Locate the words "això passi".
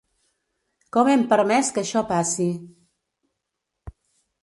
1.85-2.49